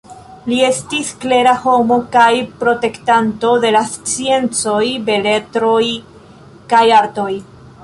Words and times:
Li 0.51 0.55
estis 0.67 1.09
klera 1.25 1.51
homo 1.65 1.97
kaj 2.15 2.31
protektanto 2.63 3.53
de 3.67 3.71
la 3.77 3.83
sciencoj, 3.91 4.83
beletroj 5.11 5.85
kaj 6.75 6.85
artoj. 7.05 7.31